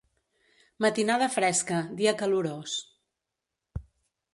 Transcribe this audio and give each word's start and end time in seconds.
Matinada 0.85 1.29
fresca, 1.35 1.77
dia 2.01 2.17
calorós. 2.23 2.71